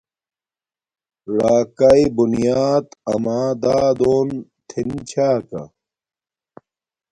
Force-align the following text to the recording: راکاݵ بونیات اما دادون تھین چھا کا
راکاݵ 1.35 2.03
بونیات 2.15 2.87
اما 3.13 3.39
دادون 3.61 4.29
تھین 4.67 4.89
چھا 5.09 5.29
کا 5.47 5.63